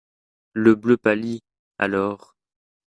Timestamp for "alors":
1.77-2.33